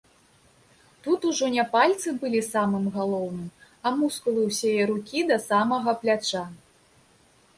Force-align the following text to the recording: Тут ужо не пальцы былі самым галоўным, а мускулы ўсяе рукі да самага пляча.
Тут 1.03 1.25
ужо 1.31 1.49
не 1.55 1.63
пальцы 1.73 2.13
былі 2.23 2.39
самым 2.53 2.85
галоўным, 2.95 3.45
а 3.89 3.93
мускулы 3.99 4.41
ўсяе 4.49 4.81
рукі 4.93 5.19
да 5.33 5.37
самага 5.47 5.93
пляча. 6.05 6.43